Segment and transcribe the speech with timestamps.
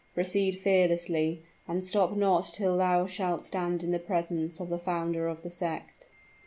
[0.15, 5.27] Proceed fearlessly, and stop not till thou shalt stand in the presence of the founder
[5.27, 6.07] of the sect."